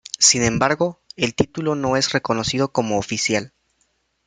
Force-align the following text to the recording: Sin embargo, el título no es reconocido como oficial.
Sin 0.17 0.41
embargo, 0.41 0.99
el 1.15 1.35
título 1.35 1.75
no 1.75 1.95
es 1.95 2.11
reconocido 2.11 2.71
como 2.71 2.97
oficial. 2.97 3.53